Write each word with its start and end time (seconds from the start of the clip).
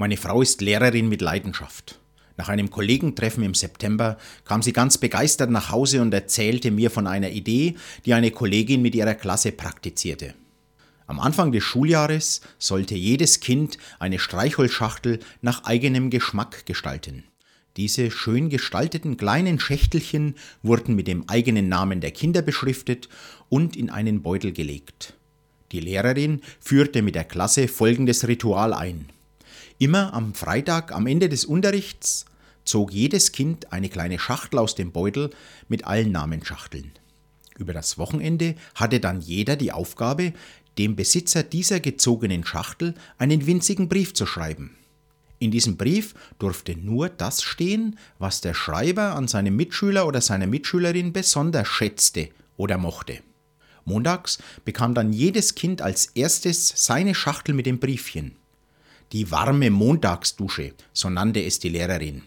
Meine 0.00 0.16
Frau 0.16 0.42
ist 0.42 0.60
Lehrerin 0.60 1.08
mit 1.08 1.20
Leidenschaft. 1.20 1.98
Nach 2.36 2.48
einem 2.48 2.70
Kollegentreffen 2.70 3.42
im 3.42 3.54
September 3.54 4.16
kam 4.44 4.62
sie 4.62 4.72
ganz 4.72 4.96
begeistert 4.96 5.50
nach 5.50 5.72
Hause 5.72 6.02
und 6.02 6.14
erzählte 6.14 6.70
mir 6.70 6.92
von 6.92 7.08
einer 7.08 7.30
Idee, 7.30 7.74
die 8.06 8.14
eine 8.14 8.30
Kollegin 8.30 8.80
mit 8.80 8.94
ihrer 8.94 9.14
Klasse 9.14 9.50
praktizierte. 9.50 10.34
Am 11.08 11.18
Anfang 11.18 11.50
des 11.50 11.64
Schuljahres 11.64 12.42
sollte 12.60 12.94
jedes 12.94 13.40
Kind 13.40 13.76
eine 13.98 14.20
Streichholzschachtel 14.20 15.18
nach 15.42 15.64
eigenem 15.64 16.10
Geschmack 16.10 16.64
gestalten. 16.64 17.24
Diese 17.76 18.12
schön 18.12 18.50
gestalteten 18.50 19.16
kleinen 19.16 19.58
Schächtelchen 19.58 20.36
wurden 20.62 20.94
mit 20.94 21.08
dem 21.08 21.28
eigenen 21.28 21.68
Namen 21.68 22.00
der 22.00 22.12
Kinder 22.12 22.42
beschriftet 22.42 23.08
und 23.48 23.74
in 23.74 23.90
einen 23.90 24.22
Beutel 24.22 24.52
gelegt. 24.52 25.14
Die 25.72 25.80
Lehrerin 25.80 26.42
führte 26.60 27.02
mit 27.02 27.16
der 27.16 27.24
Klasse 27.24 27.66
folgendes 27.66 28.28
Ritual 28.28 28.72
ein. 28.72 29.08
Immer 29.80 30.12
am 30.12 30.34
Freitag 30.34 30.90
am 30.90 31.06
Ende 31.06 31.28
des 31.28 31.44
Unterrichts 31.44 32.24
zog 32.64 32.92
jedes 32.92 33.30
Kind 33.30 33.72
eine 33.72 33.88
kleine 33.88 34.18
Schachtel 34.18 34.58
aus 34.58 34.74
dem 34.74 34.90
Beutel 34.90 35.30
mit 35.68 35.84
allen 35.86 36.10
Namensschachteln. 36.10 36.90
Über 37.58 37.72
das 37.72 37.96
Wochenende 37.96 38.56
hatte 38.74 38.98
dann 38.98 39.20
jeder 39.20 39.54
die 39.54 39.70
Aufgabe, 39.70 40.32
dem 40.78 40.96
Besitzer 40.96 41.44
dieser 41.44 41.78
gezogenen 41.78 42.44
Schachtel 42.44 42.94
einen 43.18 43.46
winzigen 43.46 43.88
Brief 43.88 44.14
zu 44.14 44.26
schreiben. 44.26 44.76
In 45.38 45.52
diesem 45.52 45.76
Brief 45.76 46.14
durfte 46.40 46.76
nur 46.76 47.08
das 47.08 47.44
stehen, 47.44 48.00
was 48.18 48.40
der 48.40 48.54
Schreiber 48.54 49.14
an 49.14 49.28
seinem 49.28 49.54
Mitschüler 49.54 50.08
oder 50.08 50.20
seiner 50.20 50.48
Mitschülerin 50.48 51.12
besonders 51.12 51.68
schätzte 51.68 52.30
oder 52.56 52.78
mochte. 52.78 53.20
Montags 53.84 54.38
bekam 54.64 54.94
dann 54.94 55.12
jedes 55.12 55.54
Kind 55.54 55.82
als 55.82 56.06
erstes 56.06 56.72
seine 56.74 57.14
Schachtel 57.14 57.54
mit 57.54 57.66
dem 57.66 57.78
Briefchen 57.78 58.34
die 59.12 59.30
warme 59.30 59.70
Montagsdusche, 59.70 60.74
so 60.92 61.08
nannte 61.08 61.42
es 61.42 61.58
die 61.58 61.70
Lehrerin. 61.70 62.22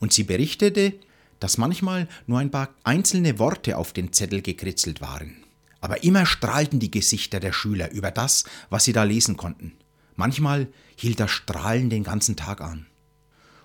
Und 0.00 0.12
sie 0.12 0.24
berichtete, 0.24 0.94
dass 1.40 1.58
manchmal 1.58 2.08
nur 2.26 2.38
ein 2.38 2.50
paar 2.50 2.74
einzelne 2.84 3.38
Worte 3.38 3.76
auf 3.76 3.92
den 3.92 4.12
Zettel 4.12 4.42
gekritzelt 4.42 5.00
waren. 5.00 5.36
Aber 5.80 6.02
immer 6.02 6.26
strahlten 6.26 6.80
die 6.80 6.90
Gesichter 6.90 7.40
der 7.40 7.52
Schüler 7.52 7.90
über 7.92 8.10
das, 8.10 8.44
was 8.70 8.84
sie 8.84 8.92
da 8.92 9.04
lesen 9.04 9.36
konnten. 9.36 9.72
Manchmal 10.14 10.68
hielt 10.96 11.20
das 11.20 11.30
Strahlen 11.30 11.90
den 11.90 12.02
ganzen 12.02 12.36
Tag 12.36 12.60
an. 12.60 12.86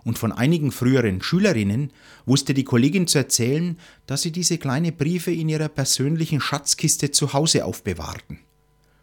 Und 0.03 0.17
von 0.17 0.31
einigen 0.31 0.71
früheren 0.71 1.21
Schülerinnen 1.21 1.91
wusste 2.25 2.53
die 2.53 2.63
Kollegin 2.63 3.07
zu 3.07 3.19
erzählen, 3.19 3.77
dass 4.07 4.23
sie 4.23 4.31
diese 4.31 4.57
kleine 4.57 4.91
Briefe 4.91 5.31
in 5.31 5.47
ihrer 5.47 5.69
persönlichen 5.69 6.41
Schatzkiste 6.41 7.11
zu 7.11 7.33
Hause 7.33 7.65
aufbewahrten. 7.65 8.39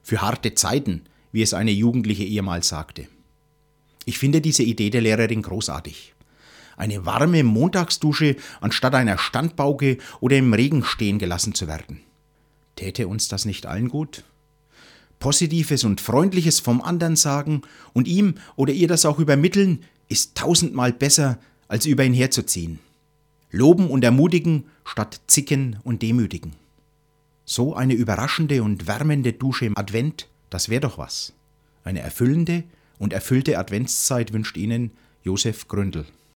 Für 0.03 0.21
harte 0.21 0.55
Zeiten, 0.55 1.03
wie 1.31 1.43
es 1.43 1.55
eine 1.55 1.71
Jugendliche 1.71 2.25
ehemals 2.25 2.69
sagte. 2.69 3.09
Ich 4.09 4.19
finde 4.19 4.41
diese 4.41 4.63
Idee 4.63 4.89
der 4.89 5.03
Lehrerin 5.03 5.43
großartig. 5.43 6.15
Eine 6.79 7.05
warme 7.05 7.45
Montagsdusche 7.45 8.37
anstatt 8.59 8.95
einer 8.95 9.19
Standbauke 9.19 9.99
oder 10.21 10.39
im 10.39 10.55
Regen 10.55 10.83
stehen 10.83 11.19
gelassen 11.19 11.53
zu 11.53 11.67
werden. 11.67 12.01
Täte 12.75 13.07
uns 13.07 13.29
das 13.29 13.45
nicht 13.45 13.67
allen 13.67 13.91
gut? 13.91 14.25
Positives 15.19 15.85
und 15.85 16.01
Freundliches 16.01 16.59
vom 16.59 16.81
anderen 16.81 17.17
sagen 17.17 17.61
und 17.93 18.09
ihm 18.09 18.37
oder 18.57 18.73
ihr 18.73 18.89
das 18.89 19.05
auch 19.05 19.19
übermitteln, 19.19 19.85
ist 20.09 20.35
tausendmal 20.39 20.95
besser, 20.95 21.39
als 21.69 21.85
über 21.85 22.03
ihn 22.03 22.15
herzuziehen. 22.15 22.79
Loben 23.51 23.91
und 23.91 24.03
ermutigen 24.05 24.65
statt 24.87 25.21
zicken 25.27 25.81
und 25.85 26.01
demütigen. 26.01 26.55
So 27.45 27.75
eine 27.75 27.93
überraschende 27.93 28.63
und 28.63 28.87
wärmende 28.87 29.35
Dusche 29.35 29.67
im 29.67 29.77
Advent, 29.77 30.29
das 30.49 30.71
wäre 30.71 30.81
doch 30.81 30.97
was. 30.97 31.35
Eine 31.85 32.01
erfüllende 32.01 32.65
und 32.99 33.13
erfüllte 33.13 33.59
Adventszeit 33.59 34.33
wünscht 34.33 34.57
Ihnen 34.57 34.91
Josef 35.23 35.69
Gründel. 35.69 36.05